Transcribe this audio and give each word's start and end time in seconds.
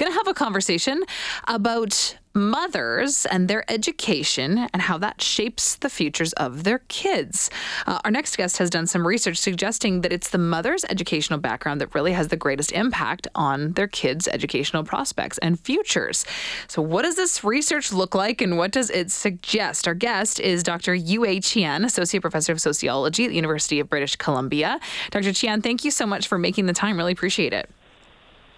going 0.00 0.10
to 0.10 0.18
have 0.18 0.28
a 0.28 0.34
conversation 0.34 1.04
about 1.46 2.16
mothers 2.32 3.26
and 3.26 3.48
their 3.48 3.70
education 3.70 4.66
and 4.72 4.80
how 4.82 4.96
that 4.96 5.20
shapes 5.20 5.74
the 5.76 5.90
futures 5.90 6.32
of 6.34 6.64
their 6.64 6.78
kids. 6.88 7.50
Uh, 7.86 7.98
our 8.04 8.10
next 8.10 8.36
guest 8.36 8.56
has 8.58 8.70
done 8.70 8.86
some 8.86 9.06
research 9.06 9.36
suggesting 9.36 10.00
that 10.00 10.12
it's 10.12 10.30
the 10.30 10.38
mother's 10.38 10.84
educational 10.84 11.38
background 11.38 11.80
that 11.80 11.94
really 11.94 12.12
has 12.12 12.28
the 12.28 12.36
greatest 12.36 12.72
impact 12.72 13.28
on 13.34 13.72
their 13.72 13.88
kids' 13.88 14.26
educational 14.28 14.84
prospects 14.84 15.36
and 15.38 15.60
futures. 15.60 16.24
So, 16.66 16.80
what 16.80 17.02
does 17.02 17.16
this 17.16 17.44
research 17.44 17.92
look 17.92 18.14
like 18.14 18.40
and 18.40 18.56
what 18.56 18.70
does 18.70 18.88
it 18.88 19.10
suggest? 19.10 19.86
Our 19.86 19.94
guest 19.94 20.40
is 20.40 20.62
Dr. 20.62 20.94
Yue 20.94 21.20
Qian, 21.20 21.84
Associate 21.84 22.20
Professor 22.20 22.52
of 22.52 22.60
Sociology 22.60 23.24
at 23.24 23.28
the 23.28 23.36
University 23.36 23.80
of 23.80 23.90
British 23.90 24.16
Columbia. 24.16 24.80
Dr. 25.10 25.30
Qian, 25.30 25.62
thank 25.62 25.84
you 25.84 25.90
so 25.90 26.06
much 26.06 26.26
for 26.26 26.38
making 26.38 26.66
the 26.66 26.72
time. 26.72 26.96
Really 26.96 27.12
appreciate 27.12 27.52
it. 27.52 27.68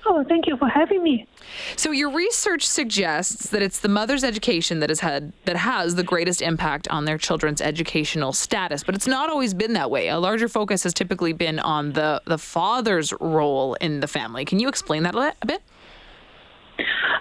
Oh, 0.05 0.25
thank 0.29 0.47
you 0.47 0.57
for 0.57 0.69
having 0.69 1.03
me. 1.03 1.27
So 1.77 1.93
your 1.93 2.11
research 2.11 2.67
suggests 2.67 3.51
that 3.51 3.63
it's 3.63 3.79
the 3.79 3.89
mother's 3.89 4.25
education 4.25 4.81
that 4.81 4.91
has 4.91 5.01
had 5.01 5.33
that 5.45 5.57
has 5.57 5.95
the 5.95 6.03
greatest 6.03 6.43
impact 6.43 6.89
on 6.89 7.05
their 7.05 7.19
children's 7.19 7.61
educational 7.61 8.33
status, 8.33 8.83
but 8.83 8.95
it's 8.97 9.07
not 9.07 9.31
always 9.31 9.55
been 9.55 9.75
that 9.75 9.91
way. 9.91 10.09
A 10.09 10.19
larger 10.19 10.49
focus 10.49 10.83
has 10.83 10.93
typically 10.93 11.33
been 11.33 11.61
on 11.61 11.93
the 11.93 12.21
the 12.27 12.39
father's 12.39 13.13
role 13.21 13.75
in 13.75 14.01
the 14.01 14.09
family. 14.09 14.45
Can 14.45 14.59
you 14.59 14.69
explain 14.69 15.05
that 15.05 15.15
a 15.15 15.47
bit? 15.47 15.63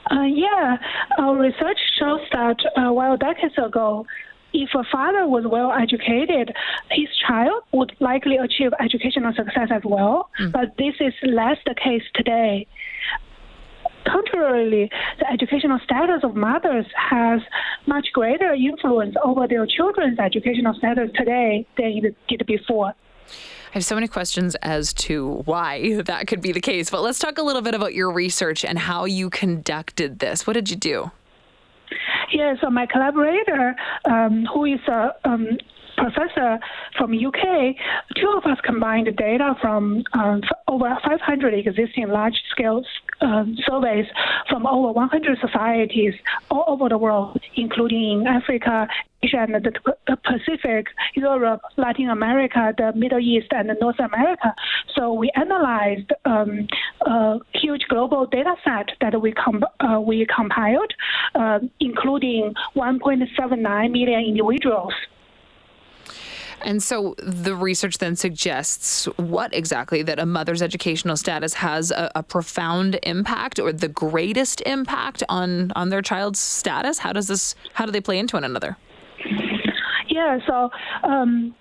Uh, 0.09 0.23
yeah, 0.23 0.77
our 1.19 1.37
research 1.37 1.77
shows 1.99 2.19
that 2.31 2.57
uh, 2.75 2.91
while 2.91 3.15
decades 3.15 3.53
ago, 3.57 4.05
if 4.53 4.69
a 4.75 4.83
father 4.91 5.27
was 5.27 5.45
well 5.45 5.71
educated, 5.71 6.53
his 6.89 7.07
child 7.27 7.63
would 7.71 7.95
likely 7.99 8.37
achieve 8.37 8.71
educational 8.79 9.33
success 9.33 9.69
as 9.71 9.81
well. 9.85 10.29
Mm. 10.39 10.51
But 10.51 10.77
this 10.77 10.95
is 10.99 11.13
less 11.23 11.57
the 11.65 11.75
case 11.75 12.03
today. 12.15 12.67
Contrarily, 14.05 14.89
the 15.19 15.31
educational 15.31 15.79
status 15.83 16.23
of 16.23 16.35
mothers 16.35 16.85
has 16.97 17.39
much 17.85 18.07
greater 18.13 18.53
influence 18.53 19.15
over 19.23 19.47
their 19.47 19.65
children's 19.67 20.19
educational 20.19 20.73
status 20.73 21.09
today 21.15 21.67
than 21.77 22.05
it 22.05 22.15
did 22.27 22.45
before. 22.47 22.93
I 23.71 23.75
have 23.75 23.85
so 23.85 23.95
many 23.95 24.07
questions 24.07 24.55
as 24.55 24.91
to 24.93 25.43
why 25.45 26.01
that 26.05 26.27
could 26.27 26.41
be 26.41 26.51
the 26.51 26.61
case, 26.61 26.89
but 26.89 27.01
let's 27.01 27.19
talk 27.19 27.37
a 27.37 27.43
little 27.43 27.61
bit 27.61 27.75
about 27.75 27.93
your 27.93 28.11
research 28.11 28.65
and 28.65 28.77
how 28.77 29.05
you 29.05 29.29
conducted 29.29 30.19
this. 30.19 30.45
What 30.45 30.53
did 30.53 30.69
you 30.69 30.75
do? 30.75 31.11
Yeah, 32.31 32.55
so 32.61 32.69
my 32.69 32.85
collaborator, 32.85 33.75
um, 34.05 34.45
who 34.53 34.65
is 34.65 34.79
a 34.87 35.09
um, 35.25 35.57
professor 35.97 36.59
from 36.97 37.13
UK, 37.13 37.75
two 38.15 38.33
of 38.37 38.45
us 38.49 38.57
combined 38.63 39.09
data 39.17 39.53
from 39.61 40.03
um, 40.13 40.41
over 40.67 40.97
500 41.03 41.53
existing 41.53 42.07
large-scale 42.09 42.83
um, 43.21 43.57
surveys 43.67 44.05
from 44.49 44.65
over 44.65 44.91
100 44.93 45.37
societies 45.39 46.13
all 46.49 46.63
over 46.67 46.89
the 46.89 46.97
world, 46.97 47.39
including 47.55 48.21
in 48.21 48.27
Africa, 48.27 48.87
the 49.21 50.17
Pacific, 50.23 50.87
Europe, 51.15 51.61
Latin 51.77 52.09
America, 52.09 52.73
the 52.77 52.91
Middle 52.95 53.19
East, 53.19 53.47
and 53.51 53.69
North 53.79 53.99
America. 53.99 54.53
So 54.95 55.13
we 55.13 55.31
analyzed 55.35 56.11
um, 56.25 56.67
a 57.05 57.37
huge 57.53 57.83
global 57.89 58.25
data 58.25 58.55
set 58.63 58.89
that 59.01 59.19
we 59.21 59.33
uh, 59.79 59.99
we 59.99 60.25
compiled, 60.33 60.93
uh, 61.35 61.59
including 61.79 62.53
1.79 62.75 63.91
million 63.91 64.19
individuals. 64.19 64.93
And 66.63 66.81
so 66.83 67.15
the 67.17 67.55
research 67.55 67.97
then 67.97 68.15
suggests 68.15 69.05
what 69.17 69.53
exactly 69.53 70.03
that 70.03 70.19
a 70.19 70.25
mother's 70.25 70.61
educational 70.61 71.17
status 71.17 71.55
has 71.55 71.89
a, 71.91 72.11
a, 72.15 72.21
profound 72.21 72.99
impact 73.01 73.59
or 73.59 73.73
the 73.73 73.87
greatest 73.87 74.61
impact 74.61 75.23
on 75.27 75.71
on 75.75 75.89
their 75.89 76.03
child's 76.03 76.39
status. 76.39 76.99
How 76.99 77.13
does 77.13 77.27
this? 77.27 77.55
How 77.73 77.87
do 77.87 77.91
they 77.91 78.01
play 78.01 78.19
into 78.19 78.35
one 78.35 78.43
another? 78.43 78.77
Yeah. 80.11 80.37
So. 80.45 80.69
Um, 81.03 81.55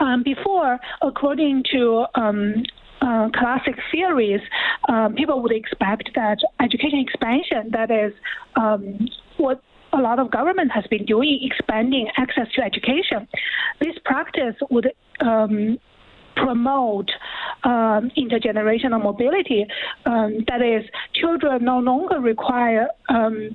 um, 0.00 0.24
before, 0.24 0.80
according 1.00 1.62
to 1.70 2.04
um, 2.16 2.64
uh, 3.00 3.28
classic 3.34 3.76
theories, 3.92 4.40
um, 4.88 5.14
people 5.14 5.40
would 5.42 5.52
expect 5.52 6.10
that 6.16 6.38
education 6.60 6.98
expansion, 6.98 7.70
that 7.70 7.90
is, 7.90 8.12
um, 8.56 9.08
what 9.36 9.62
a 9.92 9.98
lot 9.98 10.18
of 10.18 10.30
government 10.30 10.72
has 10.72 10.84
been 10.88 11.04
doing, 11.04 11.38
expanding 11.42 12.08
access 12.16 12.46
to 12.54 12.62
education. 12.62 13.28
This 13.80 13.94
practice 14.04 14.56
would 14.70 14.90
um, 15.20 15.78
promote 16.36 17.10
um, 17.64 18.10
intergenerational 18.16 19.02
mobility. 19.02 19.66
Um, 20.06 20.38
that 20.48 20.62
is, 20.62 20.88
children 21.14 21.64
no 21.64 21.78
longer 21.78 22.20
require 22.20 22.88
um, 23.08 23.54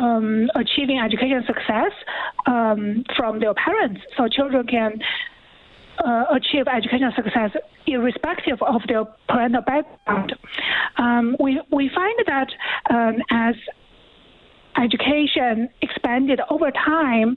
um 0.00 0.48
achieving 0.54 0.98
education 0.98 1.42
success 1.46 1.92
um, 2.46 3.04
from 3.16 3.40
their 3.40 3.54
parents, 3.54 4.00
so 4.16 4.28
children 4.28 4.66
can. 4.66 5.00
Uh, 5.98 6.26
achieve 6.30 6.66
educational 6.68 7.10
success 7.16 7.50
irrespective 7.88 8.62
of 8.62 8.80
their 8.86 9.04
parental 9.28 9.62
background. 9.62 10.32
Um, 10.96 11.36
we, 11.40 11.60
we 11.72 11.90
find 11.92 12.16
that 12.28 12.48
as 13.32 13.56
education 14.80 15.68
expanded 15.82 16.40
over 16.50 16.70
time, 16.70 17.36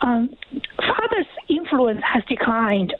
um, 0.00 0.30
father's 0.78 1.26
influence 1.48 2.00
has 2.12 2.22
declined. 2.28 2.92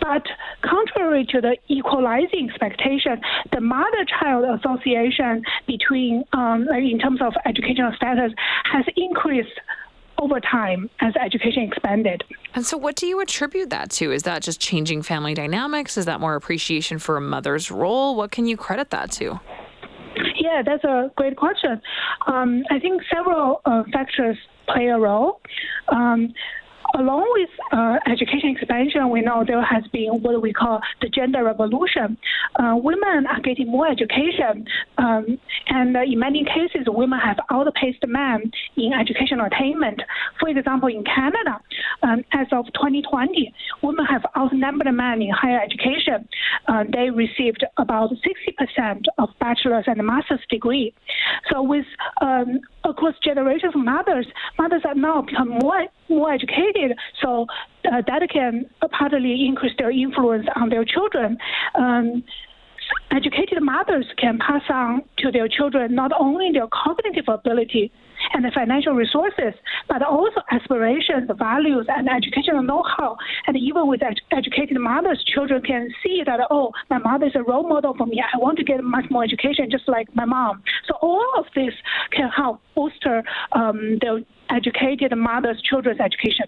But 0.00 0.24
contrary 0.62 1.01
to 1.20 1.40
the 1.40 1.56
equalizing 1.68 2.48
expectation, 2.50 3.20
the 3.52 3.60
mother-child 3.60 4.44
association 4.58 5.42
between, 5.66 6.24
um, 6.32 6.66
in 6.68 6.98
terms 6.98 7.20
of 7.20 7.34
educational 7.44 7.92
status, 7.96 8.32
has 8.72 8.84
increased 8.96 9.60
over 10.18 10.40
time 10.40 10.88
as 11.00 11.14
education 11.16 11.64
expanded. 11.64 12.22
And 12.54 12.64
so, 12.64 12.76
what 12.76 12.96
do 12.96 13.06
you 13.06 13.20
attribute 13.20 13.70
that 13.70 13.90
to? 13.92 14.12
Is 14.12 14.22
that 14.22 14.42
just 14.42 14.60
changing 14.60 15.02
family 15.02 15.34
dynamics? 15.34 15.96
Is 15.96 16.06
that 16.06 16.20
more 16.20 16.34
appreciation 16.36 16.98
for 16.98 17.16
a 17.16 17.20
mother's 17.20 17.70
role? 17.70 18.16
What 18.16 18.30
can 18.30 18.46
you 18.46 18.56
credit 18.56 18.90
that 18.90 19.10
to? 19.12 19.40
Yeah, 20.38 20.62
that's 20.64 20.84
a 20.84 21.10
great 21.16 21.36
question. 21.36 21.80
Um, 22.26 22.62
I 22.70 22.78
think 22.78 23.02
several 23.12 23.60
uh, 23.64 23.82
factors 23.92 24.36
play 24.66 24.86
a 24.88 24.98
role. 24.98 25.40
Um, 25.88 26.32
along 26.94 27.26
with 27.32 27.50
uh, 27.72 27.98
education 28.10 28.50
expansion, 28.56 29.10
we 29.10 29.20
know 29.20 29.44
there 29.46 29.64
has 29.64 29.84
been 29.92 30.22
what 30.22 30.40
we 30.42 30.52
call 30.52 30.80
the 31.00 31.08
gender 31.08 31.44
revolution. 31.44 32.16
Uh, 32.56 32.74
women 32.76 33.26
are 33.26 33.40
getting 33.40 33.70
more 33.70 33.88
education, 33.88 34.66
um, 34.98 35.38
and 35.68 35.96
in 35.96 36.18
many 36.18 36.44
cases, 36.44 36.86
women 36.86 37.18
have 37.18 37.38
outpaced 37.50 38.04
men 38.06 38.50
in 38.76 38.92
educational 38.92 39.46
attainment. 39.46 40.02
For 40.38 40.48
example, 40.48 40.88
in 40.88 41.04
Canada, 41.04 41.60
um, 42.02 42.24
as 42.32 42.46
of 42.52 42.66
2020, 42.74 43.52
women 43.82 44.04
have 44.06 44.22
outnumbered 44.36 44.92
men 44.92 45.22
in 45.22 45.30
higher 45.30 45.60
education. 45.60 46.28
Uh, 46.68 46.84
they 46.92 47.10
received 47.10 47.64
about 47.78 48.10
60% 48.10 49.02
of 49.18 49.28
bachelor's 49.40 49.84
and 49.86 50.04
master's 50.04 50.40
degree. 50.50 50.94
So 51.50 51.62
with 51.62 51.86
um, 52.20 52.60
across 52.84 53.14
generations 53.22 53.74
of 53.74 53.84
mothers, 53.84 54.26
mothers 54.58 54.82
are 54.84 54.94
now 54.94 55.22
become 55.22 55.48
more 55.48 55.86
more 56.08 56.32
educated, 56.32 56.96
so 57.20 57.46
uh, 57.90 58.02
that 58.06 58.28
can 58.30 58.66
partly 58.90 59.46
increase 59.46 59.72
their 59.78 59.90
influence 59.90 60.46
on 60.56 60.68
their 60.68 60.84
children. 60.84 61.38
Um, 61.74 62.24
educated 63.10 63.62
mothers 63.62 64.06
can 64.18 64.38
pass 64.38 64.62
on 64.68 65.02
to 65.18 65.30
their 65.30 65.48
children 65.48 65.94
not 65.94 66.12
only 66.18 66.50
their 66.52 66.66
cognitive 66.66 67.24
ability 67.28 67.92
and 68.34 68.44
the 68.44 68.50
financial 68.50 68.94
resources, 68.94 69.54
but 69.88 70.02
also 70.02 70.40
aspirations, 70.50 71.30
values, 71.38 71.86
and 71.88 72.08
educational 72.08 72.62
know-how. 72.62 73.16
And 73.46 73.56
even 73.56 73.86
with 73.86 74.02
ed- 74.02 74.20
educated 74.30 74.78
mothers, 74.78 75.22
children 75.24 75.62
can 75.62 75.90
see 76.02 76.22
that, 76.24 76.40
oh, 76.50 76.72
my 76.90 76.98
mother 76.98 77.26
is 77.26 77.34
a 77.34 77.42
role 77.42 77.68
model 77.68 77.94
for 77.96 78.06
me. 78.06 78.22
I 78.22 78.38
want 78.38 78.58
to 78.58 78.64
get 78.64 78.82
much 78.82 79.06
more 79.10 79.24
education 79.24 79.70
just 79.70 79.88
like 79.88 80.14
my 80.14 80.24
mom. 80.24 80.62
So 80.88 80.94
all 81.00 81.32
of 81.38 81.46
this 81.54 81.74
can 82.10 82.28
help 82.28 82.60
bolster 82.74 83.22
um, 83.52 83.98
their 84.00 84.20
educated 84.52 85.16
mothers' 85.16 85.60
children's 85.62 86.00
education. 86.00 86.46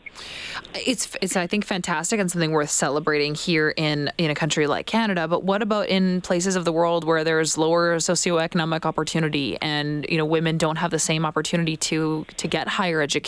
It's 0.75 1.16
it's 1.22 1.36
I 1.36 1.46
think 1.46 1.64
fantastic 1.64 2.20
and 2.20 2.31
something 2.31 2.50
worth 2.50 2.70
celebrating 2.70 3.34
here 3.34 3.70
in 3.70 4.10
in 4.19 4.31
a 4.31 4.34
country 4.34 4.66
like 4.66 4.86
Canada. 4.86 5.26
But 5.26 5.44
what 5.44 5.62
about 5.62 5.88
in 5.88 6.20
places 6.20 6.54
of 6.56 6.64
the 6.64 6.72
world 6.72 7.04
where 7.04 7.25
there's 7.25 7.56
lower 7.56 7.96
socioeconomic 7.96 8.84
opportunity 8.84 9.56
and 9.62 10.06
you 10.08 10.19
know 10.19 10.25
women 10.26 10.58
don't 10.58 10.76
have 10.76 10.90
the 10.90 10.98
same 10.98 11.25
opportunity 11.25 11.76
to 11.78 12.26
to 12.36 12.48
get 12.48 12.69
higher 12.69 13.00
education? 13.00 13.23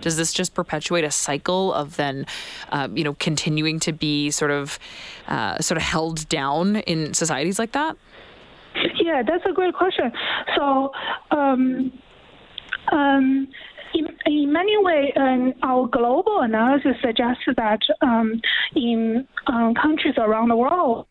Does 0.00 0.16
this 0.16 0.32
just 0.32 0.54
perpetuate 0.54 1.04
a 1.04 1.10
cycle 1.10 1.72
of 1.72 1.96
then 1.96 2.26
uh, 2.70 2.88
you 2.92 3.04
know 3.04 3.14
continuing 3.14 3.80
to 3.80 3.92
be 3.92 4.30
sort 4.30 4.50
of 4.50 4.78
uh, 5.28 5.58
sort 5.60 5.76
of 5.76 5.82
held 5.82 6.28
down 6.28 6.76
in 6.76 7.14
societies 7.14 7.58
like 7.58 7.72
that? 7.72 7.96
Yeah, 8.96 9.22
that's 9.22 9.44
a 9.46 9.52
great 9.52 9.74
question. 9.74 10.12
So. 10.56 10.92
Um, 11.30 11.92
um, 12.90 13.48
in, 13.94 14.06
in 14.26 14.52
many 14.52 14.76
ways, 14.78 15.12
um, 15.16 15.54
our 15.62 15.86
global 15.86 16.40
analysis 16.40 16.96
suggests 17.02 17.42
that 17.56 17.80
um, 18.02 18.40
in 18.74 19.26
um, 19.46 19.74
countries 19.74 20.14
around 20.18 20.48
the 20.48 20.56
world, 20.56 21.06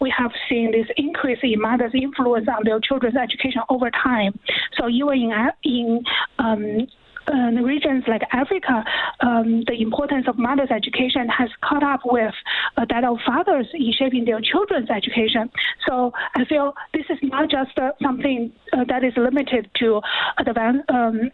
we 0.00 0.12
have 0.16 0.32
seen 0.48 0.72
this 0.72 0.86
increase 0.96 1.38
in 1.42 1.60
mothers' 1.60 1.92
influence 1.94 2.48
on 2.48 2.62
their 2.64 2.80
children's 2.80 3.16
education 3.16 3.62
over 3.68 3.90
time. 3.90 4.38
So 4.78 4.88
even 4.88 5.32
in 5.64 6.04
in 6.38 6.88
um, 7.28 7.56
uh, 7.58 7.62
regions 7.62 8.04
like 8.06 8.22
Africa, 8.32 8.84
um, 9.20 9.64
the 9.66 9.80
importance 9.80 10.26
of 10.28 10.38
mothers' 10.38 10.70
education 10.70 11.28
has 11.28 11.50
caught 11.62 11.82
up 11.82 12.00
with 12.04 12.34
uh, 12.76 12.84
that 12.88 13.04
of 13.04 13.18
fathers 13.26 13.66
in 13.74 13.92
shaping 13.92 14.24
their 14.24 14.40
children's 14.40 14.90
education. 14.90 15.50
So 15.86 16.12
I 16.34 16.44
feel 16.44 16.74
this 16.92 17.06
is 17.08 17.18
not 17.22 17.50
just 17.50 17.78
uh, 17.78 17.92
something 18.02 18.52
uh, 18.72 18.84
that 18.84 19.04
is 19.04 19.12
limited 19.16 19.70
to 19.80 20.00
advanced. 20.38 20.88
Um, 20.88 21.30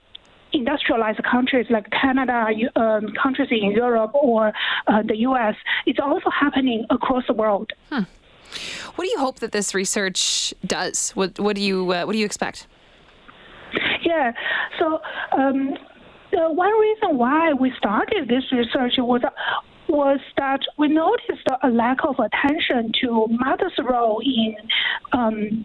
industrialized 0.51 1.23
countries 1.25 1.67
like 1.69 1.91
Canada, 1.91 2.47
um, 2.75 3.13
countries 3.23 3.49
in 3.51 3.71
Europe, 3.73 4.15
or 4.15 4.51
uh, 4.87 5.03
the 5.03 5.17
U.S. 5.19 5.55
It's 5.85 5.99
also 6.01 6.31
happening 6.31 6.87
across 6.89 7.25
the 7.27 7.35
world. 7.35 7.71
Hmm. 7.91 8.05
What 8.95 9.05
do 9.05 9.11
you 9.11 9.19
hope 9.19 9.41
that 9.41 9.53
this 9.53 9.75
research 9.75 10.55
does? 10.67 11.11
What, 11.11 11.39
what 11.39 11.55
do 11.55 11.63
you 11.63 11.93
uh, 11.93 12.05
what 12.07 12.13
do 12.13 12.19
you 12.19 12.25
expect? 12.25 12.67
Yeah. 14.19 14.33
So 14.79 15.01
um, 15.33 15.75
the 16.33 16.51
one 16.51 16.73
reason 16.81 17.19
why 17.19 17.53
we 17.53 17.73
started 17.79 18.29
this 18.29 18.45
research 18.53 18.95
was 18.99 19.23
was 19.89 20.21
that 20.37 20.61
we 20.77 20.89
noticed 20.89 21.47
a 21.63 21.69
lack 21.69 21.99
of 22.05 22.17
attention 22.19 22.93
to 23.01 23.27
mother's 23.31 23.79
role 23.79 24.21
in 24.21 24.55
um, 25.13 25.65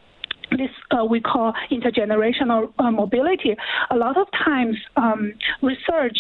this 0.52 0.70
uh, 0.92 1.04
we 1.04 1.20
call 1.20 1.54
intergenerational 1.72 2.72
uh, 2.80 2.92
mobility. 2.92 3.56
A 3.90 3.98
lot 3.98 4.16
of 4.18 4.28
times, 4.46 4.78
um, 4.96 5.34
research 5.62 6.18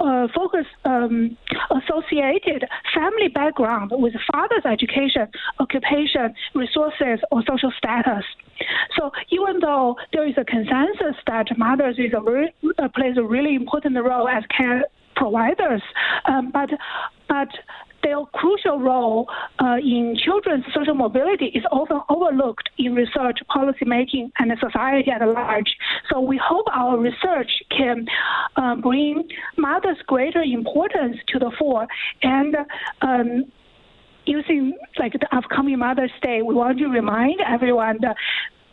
uh, 0.00 0.28
focus 0.34 0.66
um, 0.84 1.36
associated 1.70 2.64
family 2.94 3.28
background 3.28 3.90
with 3.92 4.14
father's 4.32 4.64
education, 4.64 5.26
occupation, 5.58 6.34
resources, 6.54 7.18
or 7.30 7.42
social 7.46 7.72
status. 7.76 8.24
So 8.96 9.10
even 9.30 9.60
though 9.60 9.96
there 10.12 10.26
is 10.26 10.34
a 10.36 10.44
consensus 10.44 11.16
that 11.26 11.46
mothers 11.56 11.96
is 11.98 12.12
a 12.16 12.20
very, 12.20 12.54
uh, 12.78 12.88
plays 12.94 13.16
a 13.16 13.22
really 13.24 13.54
important 13.54 13.96
role 13.96 14.28
as 14.28 14.44
care 14.56 14.84
providers, 15.16 15.82
um, 16.26 16.50
but 16.50 16.70
but 17.28 17.48
their 18.04 18.24
crucial 18.34 18.78
role 18.78 19.28
uh, 19.60 19.76
in 19.76 20.14
children's 20.22 20.64
social 20.74 20.94
mobility 20.94 21.46
is 21.46 21.64
often 21.72 22.00
overlooked 22.10 22.68
in 22.78 22.94
research, 22.94 23.38
policymaking, 23.48 24.30
and 24.38 24.52
society 24.60 25.10
at 25.10 25.26
large. 25.26 25.74
So 26.10 26.20
we 26.20 26.36
hope 26.36 26.66
our 26.72 26.98
research 26.98 27.50
can 27.70 28.06
uh, 28.56 28.76
bring 28.76 29.26
mothers' 29.56 29.96
greater 30.06 30.42
importance 30.42 31.16
to 31.28 31.38
the 31.38 31.50
fore 31.58 31.86
and 32.22 32.56
um, 33.00 33.44
using 34.26 34.76
like 34.98 35.12
the 35.12 35.36
upcoming 35.36 35.78
Mother's 35.78 36.12
Day, 36.22 36.42
we 36.42 36.54
want 36.54 36.78
to 36.78 36.86
remind 36.86 37.40
everyone 37.40 37.98
the 38.00 38.14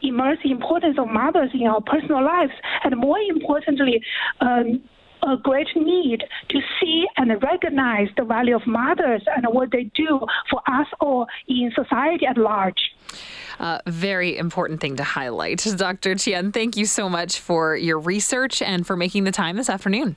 immense 0.01 0.39
importance 0.43 0.97
of 0.97 1.07
mothers 1.07 1.51
in 1.53 1.67
our 1.67 1.81
personal 1.81 2.23
lives, 2.23 2.53
and 2.83 2.97
more 2.97 3.19
importantly, 3.19 4.01
um, 4.39 4.81
a 5.23 5.37
great 5.37 5.67
need 5.75 6.23
to 6.49 6.59
see 6.79 7.05
and 7.17 7.31
recognize 7.43 8.07
the 8.17 8.23
value 8.23 8.55
of 8.55 8.65
mothers 8.65 9.21
and 9.35 9.45
what 9.49 9.71
they 9.71 9.83
do 9.93 10.19
for 10.49 10.61
us 10.67 10.87
all 10.99 11.27
in 11.47 11.71
society 11.75 12.25
at 12.25 12.37
large. 12.37 12.91
Uh, 13.59 13.79
very 13.85 14.37
important 14.37 14.81
thing 14.81 14.95
to 14.95 15.03
highlight. 15.03 15.59
Dr. 15.75 16.15
Qian, 16.15 16.51
thank 16.51 16.75
you 16.75 16.85
so 16.85 17.07
much 17.07 17.39
for 17.39 17.75
your 17.75 17.99
research 17.99 18.61
and 18.61 18.87
for 18.87 18.97
making 18.97 19.25
the 19.25 19.31
time 19.31 19.57
this 19.57 19.69
afternoon. 19.69 20.15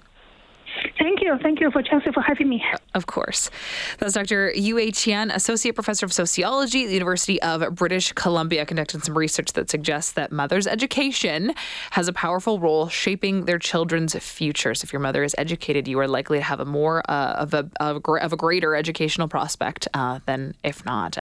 Thank 1.24 1.40
you. 1.40 1.42
Thank 1.42 1.60
you 1.60 1.70
for 1.70 1.82
Chelsea 1.82 2.12
for 2.12 2.20
having 2.20 2.50
me. 2.50 2.62
Of 2.92 3.06
course. 3.06 3.50
That's 3.98 4.12
Dr. 4.12 4.52
Yue 4.54 4.76
Qian, 4.76 5.34
Associate 5.34 5.74
Professor 5.74 6.04
of 6.04 6.12
Sociology 6.12 6.82
at 6.84 6.88
the 6.88 6.92
University 6.92 7.40
of 7.40 7.74
British 7.74 8.12
Columbia, 8.12 8.66
conducting 8.66 9.00
some 9.00 9.16
research 9.16 9.54
that 9.54 9.70
suggests 9.70 10.12
that 10.12 10.32
mother's 10.32 10.66
education 10.66 11.54
has 11.92 12.08
a 12.08 12.12
powerful 12.12 12.58
role 12.58 12.88
shaping 12.88 13.46
their 13.46 13.58
children's 13.58 14.14
futures. 14.16 14.84
If 14.84 14.92
your 14.92 15.00
mother 15.00 15.24
is 15.24 15.34
educated, 15.38 15.88
you 15.88 15.98
are 15.98 16.08
likely 16.08 16.38
to 16.38 16.44
have 16.44 16.60
a 16.60 16.66
more 16.66 17.02
uh, 17.08 17.36
of, 17.38 17.54
a, 17.54 17.70
of, 17.80 18.02
a, 18.06 18.10
of 18.12 18.34
a 18.34 18.36
greater 18.36 18.74
educational 18.74 19.26
prospect 19.26 19.88
uh, 19.94 20.20
than 20.26 20.54
if 20.62 20.84
not. 20.84 21.16